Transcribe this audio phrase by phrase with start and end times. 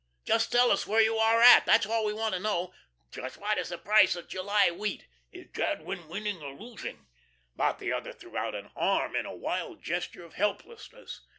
[0.25, 2.73] "Just tell us where you are at that's all we want to know."
[3.11, 7.05] "Just what is the price of July wheat?" "Is Jadwin winning or losing?"
[7.55, 11.21] But the other threw out an arm in a wild gesture of helplessness.